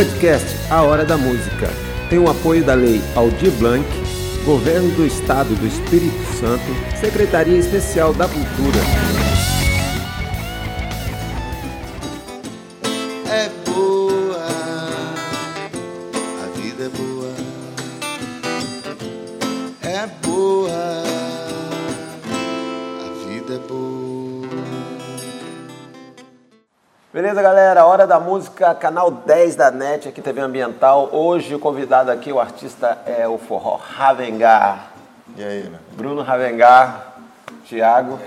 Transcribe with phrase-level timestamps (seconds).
[0.00, 1.68] podcast A Hora da Música
[2.08, 3.86] tem o apoio da Lei Aldir Blanc,
[4.46, 6.64] Governo do Estado do Espírito Santo,
[6.98, 8.78] Secretaria Especial da Cultura.
[13.28, 14.46] É boa,
[16.44, 17.34] a vida é boa.
[19.82, 20.99] É boa,
[27.12, 27.84] Beleza, galera?
[27.84, 31.08] Hora da Música, canal 10 da NET, aqui TV Ambiental.
[31.12, 34.92] Hoje o convidado aqui, o artista é o Forró Ravengar.
[35.36, 35.78] E aí, né?
[35.96, 37.14] Bruno Ravengar,
[37.68, 38.18] Thiago.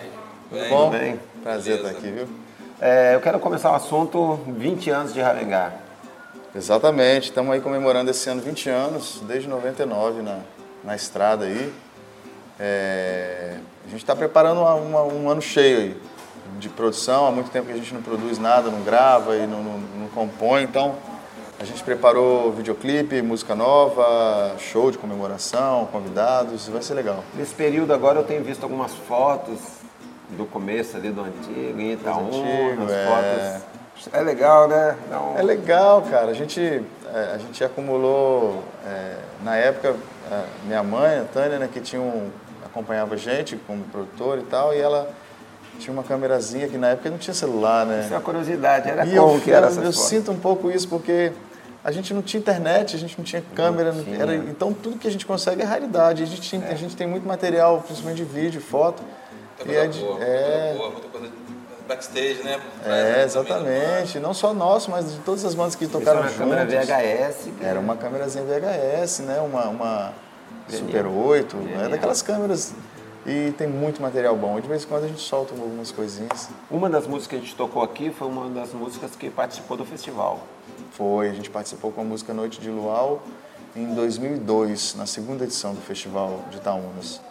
[0.49, 0.89] Tudo bom?
[0.89, 1.17] bem?
[1.41, 2.27] Prazer estar aqui, viu?
[2.81, 5.73] É, eu quero começar o assunto 20 anos de Ravengar.
[6.53, 10.39] Exatamente, estamos aí comemorando esse ano 20 anos, desde 99 na,
[10.83, 11.73] na estrada aí.
[12.59, 13.55] É,
[13.85, 15.97] a gente está preparando uma- uma- um ano cheio aí
[16.59, 19.63] de produção, há muito tempo que a gente não produz nada, não grava e não,
[19.63, 20.95] não- não compõe, então
[21.59, 27.23] a gente preparou videoclipe, música nova, show de comemoração, convidados, vai ser legal.
[27.35, 29.59] Nesse período agora eu tenho visto algumas fotos
[30.29, 33.61] do começo ali do antigo, em Itaúna, antigo, as é.
[33.61, 33.63] fotos.
[34.11, 34.97] É legal, né?
[35.11, 36.31] Um- É legal, cara.
[36.31, 39.95] A gente, é, a gente acumulou, é, na época,
[40.65, 42.29] minha mãe, a Tânia, né, que tinha um,
[42.65, 45.07] acompanhava a gente como produtor e tal, e ela
[45.79, 48.01] tinha uma câmerazinha que na época não tinha celular, né?
[48.03, 50.69] Isso é uma curiosidade, era E como eu, que era eu, eu sinto um pouco
[50.71, 51.31] isso porque
[51.83, 54.17] a gente não tinha internet, a gente não tinha câmera, não tinha.
[54.21, 56.23] era- então tudo que a gente consegue é raridade.
[56.23, 59.03] A gente, tem, a gente tem muito material, principalmente de vídeo, foto.
[59.57, 61.27] Muita e coisa é, de- boa, muita é, boa, muita coisa
[61.87, 62.61] backstage, né?
[62.85, 63.21] Né?
[63.21, 64.17] é, exatamente.
[64.19, 66.39] Não só nosso, mas de todas as bandas que Isso é tocaram uma juntos.
[66.39, 67.49] câmera VHS.
[67.57, 69.39] que- Era uma câmerazinha VHS, né?
[69.41, 70.13] Uma, uma
[70.69, 72.73] Super 8, é daquelas câmeras.
[73.25, 74.59] E tem muito material bom.
[74.59, 76.49] De vez em quando a gente solta algumas coisinhas.
[76.69, 79.85] Uma das músicas que a gente tocou aqui foi uma das músicas que participou do
[79.85, 80.41] festival.
[80.91, 83.21] Foi, a gente participou com a música Noite de Luau
[83.75, 87.21] em 2002, na segunda edição do Festival de Itaúnas.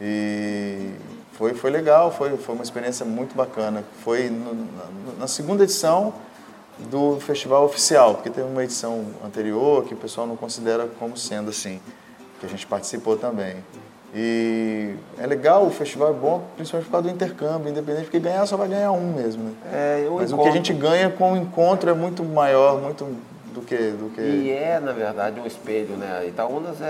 [0.00, 0.90] E
[1.32, 3.84] foi, foi legal, foi, foi uma experiência muito bacana.
[4.02, 6.12] Foi no- na, na segunda edição
[6.90, 11.48] do festival oficial, porque teve uma edição anterior que o pessoal não considera como sendo
[11.48, 11.80] assim,
[12.40, 13.56] que a gente participou também.
[14.18, 18.46] E é legal, o festival é bom, principalmente por causa do intercâmbio, independente, porque ganhar
[18.46, 19.44] só vai ganhar um mesmo.
[19.44, 19.52] Né?
[19.70, 20.48] É, Mas o que encontro.
[20.48, 23.04] a gente ganha com o encontro é muito maior, muito
[23.52, 23.76] do que.
[23.76, 24.22] Do que...
[24.22, 26.24] E é, na verdade, um espelho, né?
[26.26, 26.84] Itaúnas é,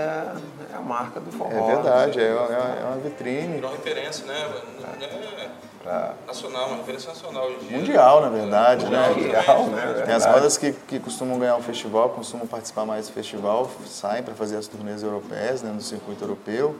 [0.73, 1.51] é a marca do forró.
[1.51, 4.49] É verdade, é, é é uma vitrine Virou referência, né?
[4.79, 7.77] Não é nacional, uma referência nacional hoje em dia.
[7.77, 9.09] mundial, na verdade, né?
[9.09, 10.03] Mundial, né?
[10.05, 14.23] Tem as bandas que, que costumam ganhar o festival, costumam participar mais do festival, saem
[14.23, 16.75] para fazer as turnês europeias, né, no circuito europeu.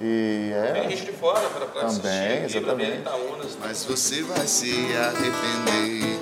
[0.00, 0.88] E Tem é.
[0.88, 2.98] gente de fora para pra assistir Também, ver exatamente.
[2.98, 3.58] Itaúnas.
[3.60, 6.18] Mas você vai se arrepender.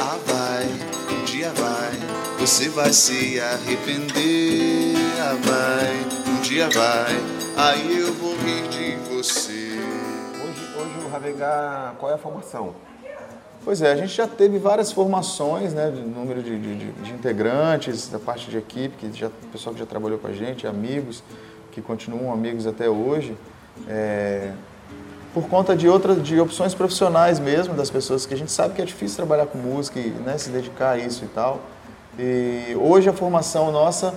[0.00, 1.92] Ah, vai, um dia vai.
[2.38, 4.94] Você vai se arrepender.
[5.18, 7.16] Ah, vai, um dia vai.
[7.56, 9.78] Aí eu vou rir de você.
[10.42, 12.74] Hoje, hoje o Ravengar, qual é a formação?
[13.64, 17.12] Pois é, a gente já teve várias formações, né, de número de, de- de- de
[17.12, 20.66] integrantes, da parte de equipe, que já, o pessoal que já trabalhou com a gente,
[20.66, 21.22] amigos,
[21.72, 23.36] que continuam amigos até hoje,
[23.88, 24.52] é,
[25.34, 28.82] por conta de outras, de opções profissionais mesmo das pessoas, que a gente sabe que
[28.82, 31.60] é difícil trabalhar com música e né, se dedicar a isso e tal.
[32.18, 34.14] E hoje a formação nossa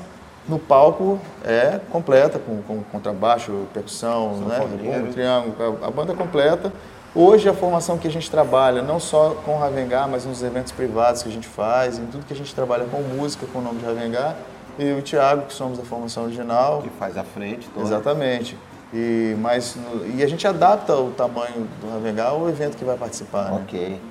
[0.47, 4.99] no palco é completa, com, com contrabaixo, percussão, né, Sanfoneiro.
[4.99, 6.71] bumbo, triângulo, a, a banda completa.
[7.15, 11.23] Hoje a formação que a gente trabalha, não só com Ravengar, mas nos eventos privados
[11.23, 13.79] que a gente faz, em tudo que a gente trabalha com música, com o nome
[13.79, 14.35] de Ravengar,
[14.77, 16.81] e o Thiago, que somos da formação original.
[16.81, 17.85] Que faz a frente toda.
[17.85, 18.57] Exatamente.
[18.93, 19.77] E, mas,
[20.15, 23.51] e a gente adapta o tamanho do Ravengar ao evento que vai participar.
[23.51, 23.61] Né?
[23.63, 24.01] Ok.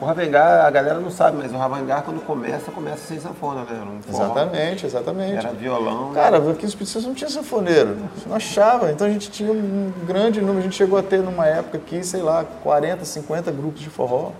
[0.00, 3.80] O Ravengar, a galera não sabe, mas o Ravengar quando começa, começa sem sanfona, né?
[3.84, 4.00] Um.
[4.10, 5.36] Exatamente, exatamente.
[5.36, 6.08] Era violão.
[6.08, 6.14] né?
[6.14, 7.96] Cara, aqui no Espírito não tinha sanfoneiro,
[8.26, 8.90] não achava.
[8.90, 12.02] Então a gente tinha um grande número, a gente chegou a ter numa época aqui,
[12.02, 14.32] sei lá, 40, 50 grupos de forró.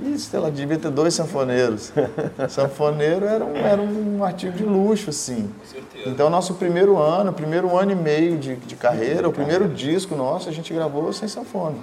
[0.00, 1.92] E, sei lá, devia ter dois sanfoneiros.
[2.48, 5.50] Sanfoneiro era um, era um artigo de luxo, assim.
[5.64, 6.08] certeza.
[6.08, 10.48] Então, nosso primeiro ano, primeiro ano e meio de, de carreira, o primeiro disco nosso,
[10.48, 11.76] a gente gravou sem sanfona.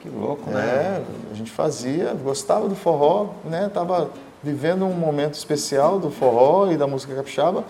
[0.00, 0.60] Que louco, né?
[0.60, 1.02] É,
[1.32, 3.68] a gente fazia, gostava do forró, né?
[3.72, 4.10] Tava
[4.42, 7.64] vivendo um momento especial do forró e da música capixaba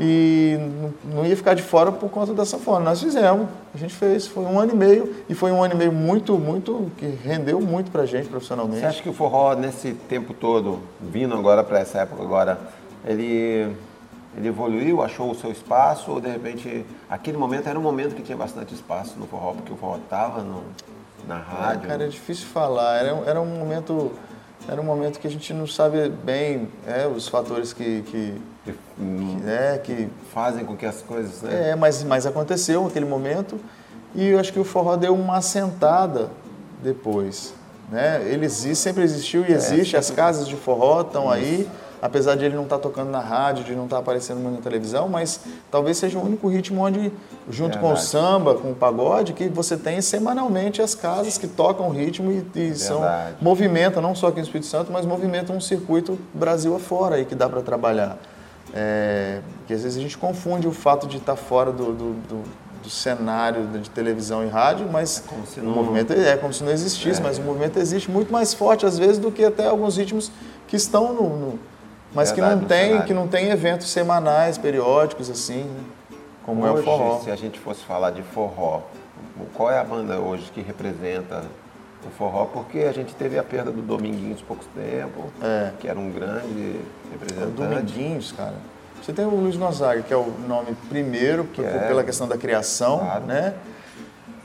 [0.00, 0.58] e
[1.04, 2.80] não- ia ficar de fora por conta da sanfona.
[2.84, 5.76] Nós fizemos, a gente fez, foi um ano e meio e foi um ano e
[5.76, 8.80] meio muito, muito que rendeu muito pra gente profissionalmente.
[8.80, 12.58] Você acha que o forró, nesse tempo todo, vindo agora para essa época agora,
[13.04, 13.74] ele,
[14.36, 18.22] ele evoluiu, achou o seu espaço, ou de repente, aquele momento era um momento que
[18.22, 20.44] tinha bastante espaço no forró, porque o forró estava
[21.26, 21.88] na rádio?
[21.88, 22.98] Cara, é difícil falar.
[22.98, 24.12] Era, era um momento
[24.66, 28.34] era um momento que a gente não sabe bem é, os fatores que, que,
[28.64, 31.42] Que, que, é, que fazem com que as coisas.
[31.42, 31.70] Né?
[31.70, 33.58] é, mas, mas aconteceu naquele momento
[34.14, 36.30] e eu acho que o forró deu uma assentada
[36.82, 37.54] depois.
[37.90, 38.22] Né?
[38.30, 41.68] Ele existe, sempre existiu e existe, as casas de forró estão aí,
[42.00, 45.08] apesar de ele não estar tocando na rádio, de não estar aparecendo muito na televisão,
[45.08, 45.40] mas
[45.70, 47.12] talvez seja o único ritmo onde,
[47.50, 51.88] junto com o samba, com o pagode, que você tem semanalmente as casas que tocam
[51.88, 53.00] o ritmo e, e são
[53.40, 57.34] movimentam, não só aqui no Espírito Santo, mas movimentam um circuito Brasil afora aí que
[57.34, 58.16] dá para trabalhar.
[58.74, 62.68] É, que às vezes a gente confunde o fato de estar fora do, do, do-
[62.82, 66.62] do cenário de televisão e rádio, mas como se o não- movimento é como se
[66.62, 69.96] não existisse, mas o movimento existe muito mais forte às vezes do que até alguns
[69.96, 70.30] ritmos
[70.68, 71.58] que estão no, no-
[72.14, 73.06] mas que Verdade, não no tem cenário.
[73.06, 75.80] que não tem eventos semanais, periódicos assim, né?
[76.44, 77.20] como é o Hoje, forró.
[77.20, 78.80] se a gente fosse falar de forró,
[79.54, 81.44] qual é a banda hoje que representa
[82.06, 82.46] o forró?
[82.46, 85.72] Porque a gente teve a perda do Dominguinhos há pouco tempo, É.
[85.78, 87.52] que era um grande O representante.
[87.52, 88.54] Dominguinhos, cara.
[89.02, 91.86] Você tem o Luiz Gonzaga, que é o nome primeiro, por- é.
[91.86, 93.24] pela questão da criação, Claro.
[93.26, 93.54] né?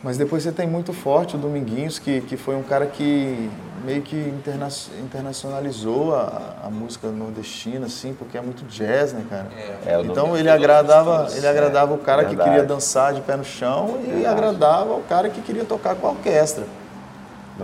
[0.03, 3.49] Mas depois você tem muito forte o Dominguinhos, que, que foi um cara que
[3.83, 4.67] meio que interna
[5.03, 9.47] internacionalizou a, a música nordestina, assim, porque é muito jazz, né, cara?
[9.85, 12.49] É, o então ele agradava, ele é, agradava o cara que verdade.
[12.49, 14.25] queria dançar de pé no chão e Verdade.
[14.27, 16.65] agradava o cara que queria tocar com a orquestra.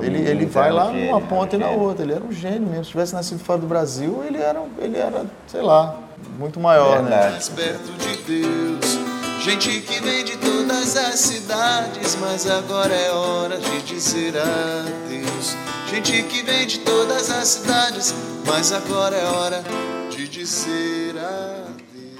[0.01, 1.81] Ele, ele vai lá gênio, numa um ponta e na gênio.
[1.81, 2.03] outra.
[2.03, 2.85] Ele era um gênio mesmo.
[2.85, 5.95] Se tivesse nascido fora do Brasil, ele era, ele era sei lá,
[6.37, 7.09] muito maior, né?
[7.09, 7.31] Verdade.
[7.31, 8.99] mais perto de Deus.
[9.41, 15.55] Gente que vem de todas as cidades, mas agora é hora de dizer adeus.
[15.89, 18.13] Gente que vem de todas as cidades,
[18.45, 19.63] mas agora é hora
[20.11, 22.19] de dizer adeus.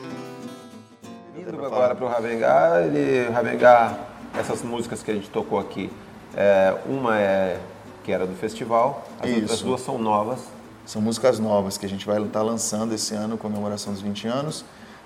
[1.37, 3.95] Indo agora para o Ravengar, ele, Ravengar,
[4.37, 5.91] essas músicas que a gente tocou aqui,
[6.35, 7.59] é, uma é
[8.03, 9.63] que era do festival, as outras Isso.
[9.63, 10.39] duas são novas.
[10.83, 14.65] São músicas novas que a gente vai estar lançando esse ano, comemoração dos 20 anos.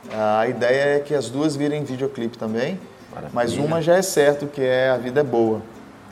[0.09, 2.79] A ideia é que as duas virem videoclipe também,
[3.33, 3.61] mas Maravilha.
[3.61, 5.61] uma já é certo que é A Vida é Boa.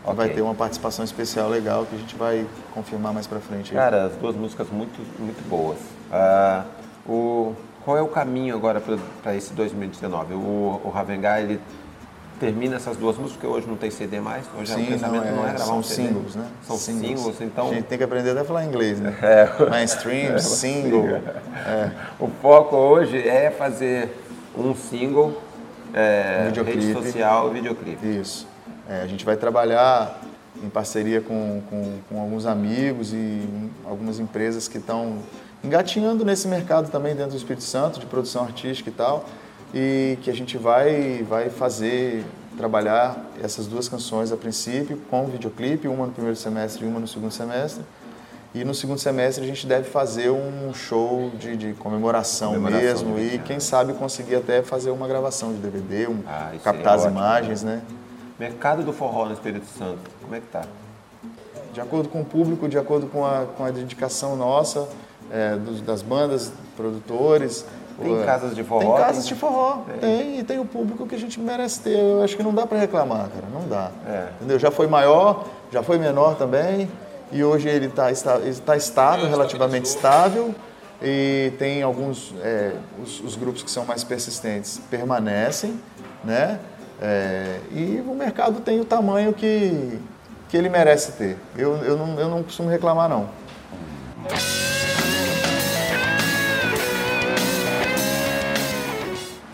[0.03, 0.15] Que Ok.
[0.15, 3.71] Vai ter uma participação especial legal que a gente vai confirmar mais pra frente.
[3.71, 3.77] aí.
[3.77, 5.77] Cara, as duas músicas muito, muito boas.
[6.11, 6.63] Ah,
[7.05, 7.53] o,
[7.85, 8.81] qual é o caminho agora
[9.21, 10.33] para esse 2019?
[10.33, 11.59] O, o Ravengar, ele
[12.39, 15.43] termina essas duas músicas, porque hoje não tem CD mais, hoje Sim, o pensamento não
[15.43, 16.07] é, gravar são um CD.
[16.07, 16.47] singles, né?
[16.63, 19.15] São singles, então A gente tem que aprender até a falar inglês, né?
[19.21, 19.69] É.
[19.69, 21.07] Mainstream, single.
[21.07, 21.91] É.
[22.19, 24.09] o foco hoje é fazer
[24.57, 25.39] um single,
[25.93, 28.19] é, Um rede social e videoclipe.
[28.19, 28.47] Isso.
[28.91, 30.19] É, a gente vai trabalhar
[30.61, 33.47] em parceria com, com, com alguns amigos e
[33.85, 35.19] algumas empresas que estão
[35.63, 39.25] engatinhando nesse mercado também dentro do Espírito Santo, de produção artística e tal,
[39.73, 42.25] e que a gente vai, vai fazer,
[42.57, 47.07] trabalhar essas duas canções a princípio com videoclipe, uma no primeiro semestre e uma no
[47.07, 47.85] segundo semestre.
[48.53, 53.17] E no segundo semestre a gente deve fazer um show de, de comemoração, Comemoração mesmo
[53.17, 53.47] e 20 anos.
[53.47, 57.17] quem sabe conseguir até fazer uma gravação de DVD, um, Ah, isso captar as ótimo,
[57.17, 57.81] imagens, né?
[58.45, 60.63] Mercado do forró no Espírito Santo, como é que tá?
[61.71, 64.87] De acordo com o público, de acordo com a, com a dedicação nossa,
[65.31, 67.63] é, dos- das bandas, produtores.
[68.01, 68.79] Tem o- casas de forró?
[68.95, 70.39] Tem casas Tem- de forró, tem.
[70.39, 71.95] e tem o público que a gente merece ter.
[71.99, 73.91] Eu acho que não dá para reclamar, cara, não dá.
[74.07, 74.29] É.
[74.39, 74.57] Entendeu?
[74.57, 76.89] Já foi maior, já foi menor também,
[77.31, 80.55] e hoje ele está está estável, relativamente estável,
[80.99, 82.73] e tem alguns, é,
[83.03, 85.79] os, os grupos que são mais persistentes permanecem,
[86.23, 86.59] né?
[87.01, 89.99] É, e o mercado tem o tamanho que,
[90.49, 91.37] que ele merece ter.
[91.57, 93.27] Eu, eu, não, eu não costumo reclamar, não.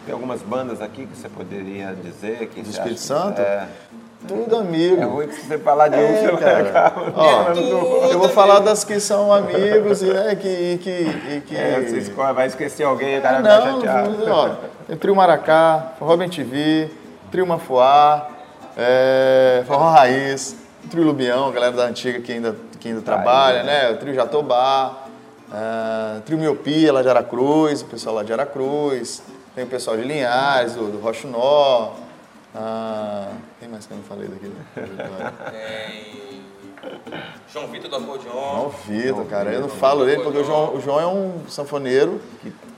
[0.06, 3.36] Tem algumas bandas aqui que você poderia dizer que Do Espírito Santo?
[3.36, 3.68] que, é,
[4.26, 5.02] Tudo amigo.
[5.02, 6.70] é ruim que se você falar de um, É, você cara.
[6.70, 7.60] acaba Ó, falando.
[8.12, 10.90] eu vou falar das que são amigos e, né, que, e que,
[11.36, 14.26] e que É, você escolhe, vai esquecer alguém, o cara vai Não, chateado.
[14.26, 14.32] não,
[14.92, 16.90] ó, Trio Maracá, Bem TV,
[17.32, 18.30] Trio Mafuá,
[18.78, 20.56] é, Forró Raiz,
[20.90, 23.92] Trio Lubião, a galera da antiga que ainda, que ainda trabalha, né?
[23.92, 25.06] O Trio Jatobá,
[25.54, 29.22] é, Trio Miopia lá de Aracruz, o pessoal lá de Aracruz,
[29.56, 31.92] tem o pessoal de Linhares, do, do Rocho Nó,
[32.60, 33.28] ah,
[33.60, 34.52] quem mais que eu não falei daqui?
[35.52, 36.42] Tem
[37.52, 38.32] João Vitor do Acordeon.
[38.32, 39.52] João Vitor, cara.
[39.52, 42.20] Eu não falo dele porque o João, o João é um sanfoneiro,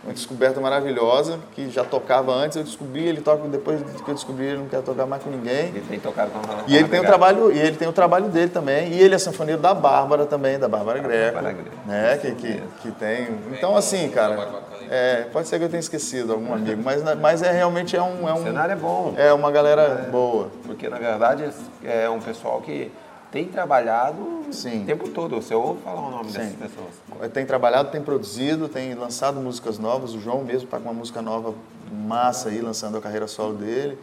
[0.04, 4.46] uma descoberta maravilhosa, que já tocava antes, eu descobri, ele toca, depois que eu descobri,
[4.46, 5.68] ele não quer tocar mais com ninguém.
[5.68, 8.30] Ele tem tocado com a E ele tem o trabalho, e ele tem o trabalho
[8.30, 11.78] dele também, e ele é sanfoneiro da Bárbara também, da Bárbara Greco, Bárbara Greco.
[11.86, 13.28] né, que, que, que tem.
[13.52, 17.52] Então assim, cara, é, pode ser que eu tenha esquecido algum amigo, mas, mas é
[17.52, 19.14] realmente é um, é O um cenário é bom.
[19.18, 20.50] é uma galera boa.
[20.66, 21.50] Porque, na verdade,
[21.84, 22.92] é um pessoal que
[23.32, 24.84] tem trabalhado Sim.
[24.84, 25.36] o tempo todo.
[25.36, 26.40] Você ouve falar o nome Sim.
[26.40, 27.32] dessas pessoas.
[27.32, 30.14] Tem trabalhado, tem produzido, tem lançado músicas novas.
[30.14, 31.54] O João mesmo está com uma música nova
[31.92, 33.98] massa aí, lançando a carreira solo dele.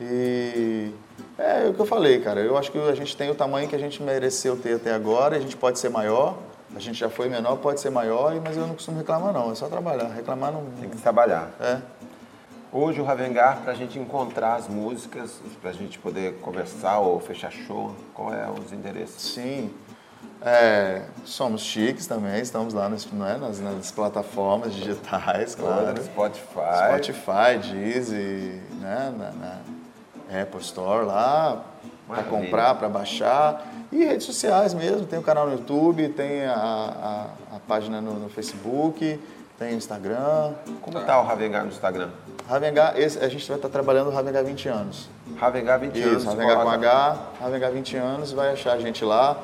[0.00, 0.90] E
[1.38, 2.40] é o que eu falei, cara.
[2.40, 5.36] Eu acho que a gente tem o tamanho que a gente mereceu ter até agora.
[5.36, 6.36] A gente pode ser maior.
[6.74, 9.52] A gente já foi menor, pode ser maior, mas eu não costumo reclamar não.
[9.52, 10.08] É só trabalhar.
[10.08, 10.64] Reclamar não.
[10.80, 11.50] Tem que trabalhar.
[11.60, 11.78] É.
[12.74, 17.20] Hoje o Ravengar, para a gente encontrar as músicas, para a gente poder conversar ou
[17.20, 19.34] fechar show, qual é os endereços?
[19.34, 19.70] Sim.
[20.40, 26.02] É, somos chiques também, estamos lá nas, né, nas, nas plataformas digitais, claro.
[26.02, 26.88] Spotify.
[26.88, 31.62] Spotify, Deezer, né, na, na Apple Store lá,
[32.08, 33.70] para comprar, para baixar.
[33.92, 38.14] E redes sociais mesmo, tem o canal no YouTube, tem a, a, a página no,
[38.14, 39.20] no Facebook,
[39.58, 40.52] tem Instagram.
[40.80, 42.08] Como está o Ravengar no Instagram?
[42.48, 45.08] Ravengar, esse, a gente vai estar trabalhando o Ravengar 20 anos.
[45.38, 46.16] Ravengar 20 anos.
[46.18, 49.38] Isso, Ravengar com H, Ravengar 20 anos, vai achar a gente lá.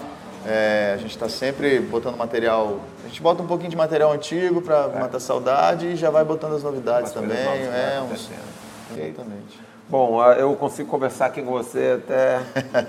[0.47, 2.79] É, a gente está sempre botando material.
[3.05, 6.55] A gente bota um pouquinho de material antigo para matar saudade e já vai botando
[6.55, 7.43] as novidades também.
[7.45, 8.49] novas É, uns, acontecendo.
[8.91, 9.05] Ok.
[9.09, 9.61] exatamente.
[9.88, 12.41] Bom, eu consigo conversar aqui com você até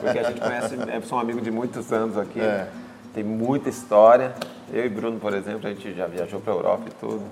[0.02, 2.42] porque a gente conhece, é, sou um amigo de muitos anos aqui.
[2.42, 2.68] É.
[3.14, 4.34] Tem muita história.
[4.72, 7.24] Eu e Bruno, por exemplo, a gente já viajou para a Europa e tudo.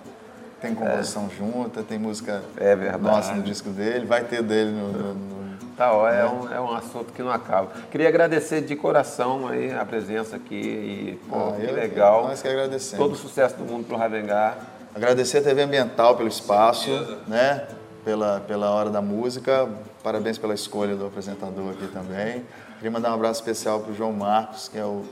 [0.60, 3.04] Tem composição junta, tem música É verdade.
[3.04, 4.88] nossa no disco dele, vai ter dele no.
[4.92, 5.38] no- no-
[5.78, 7.68] Tá, ó, é, um, é um assunto que não acaba.
[7.92, 12.24] Queria agradecer de coração aí a presença aqui e pô, Ah, que eu- legal.
[12.30, 12.98] Nós que agradecemos.
[13.06, 14.58] Todo o sucesso do mundo pro Ravengar.
[14.96, 16.90] Agradecer a TV Ambiental pelo espaço,
[17.28, 17.68] né?
[18.04, 19.70] Pela, pela hora da música.
[20.04, 22.44] Parabéns pela escolha do apresentador aqui também.
[22.78, 25.04] Queria mandar um abraço especial para o João Marcos, que é o,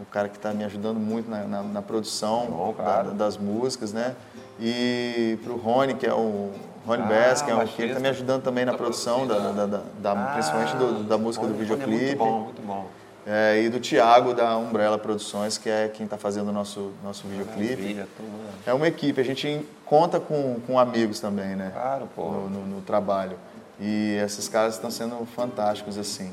[0.00, 3.92] o cara que está me ajudando muito na, na- na produção Bom, da- das músicas,
[3.92, 4.14] né?
[4.60, 6.50] E para o Rony, que é o
[6.86, 7.86] Rony Ah, Bass, que é o que baixista.
[7.86, 11.52] está me ajudando também na produção, da, da- da- da- principalmente do- da música do
[11.52, 11.92] Rony- videoclipe.
[11.94, 12.86] É muito bom, muito bom.
[13.26, 17.26] É, e do Thiago, da Umbrella Produções, que é quem está fazendo o nosso, nosso
[17.28, 17.94] videoclipe.
[18.16, 18.28] Tudo.
[18.66, 21.70] É uma equipe, a gente conta com, com amigos também, né?
[21.74, 22.24] Claro, pô.
[22.30, 23.36] No, no- no trabalho.
[23.78, 26.32] E esses caras estão sendo fantásticos, assim.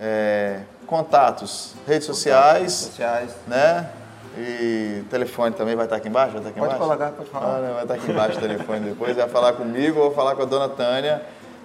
[0.00, 3.30] É, contatos, redes sociais, Sociais.
[3.46, 3.90] né?
[4.36, 6.32] E telefone também vai estar aqui embaixo?
[6.32, 6.88] Vai estar aqui Pode embaixo?
[6.96, 7.56] colocar, pode falar.
[7.56, 9.16] Ah, não, vai estar aqui embaixo o telefone depois.
[9.16, 11.22] Vai falar comigo ou falar com a dona Tânia,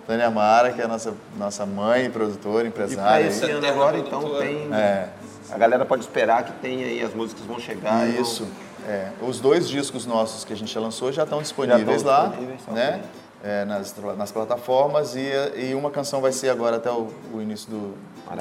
[0.07, 3.25] Tânia Mara, que é a nossa, nossa mãe, produtora, E empresária.
[3.27, 3.51] esse aí.
[3.51, 4.73] ano agora, então, tem.
[4.73, 5.09] É,
[5.51, 8.07] A galera pode esperar que tem aí, as músicas vão chegar.
[8.07, 8.47] e Isso.
[8.87, 12.25] É, os dois discos nossos que a gente já lançou já estão disponíveis estão lá,
[12.27, 13.01] disponíveis, né?
[13.43, 17.69] É, nas, nas plataformas e, e uma canção vai ser agora até o, o início
[17.69, 17.93] do,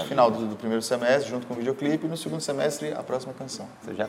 [0.07, 3.35] final do, do primeiro semestre, junto com o videoclipe, e no segundo semestre a próxima
[3.37, 3.67] canção.
[3.83, 4.07] Você já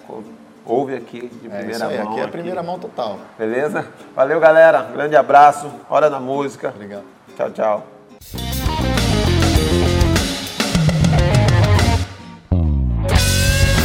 [0.66, 2.12] ouve aqui de É primeira isso aí, mão.
[2.12, 3.18] aqui é a primeira mão total.
[3.38, 3.88] Beleza?
[4.16, 4.84] Valeu, galera.
[4.84, 5.68] Grande abraço.
[5.90, 6.70] Hora da música.
[6.70, 7.04] Obrigado.
[7.36, 7.88] Tchau, tchau.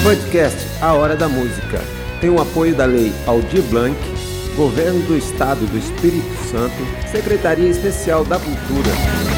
[0.04, 1.80] Podcast A Hora da Música
[2.20, 3.96] tem o apoio da Lei Aldir Blanc,
[4.56, 9.37] Governo do Estado do Espírito Santo, Secretaria Especial da Cultura.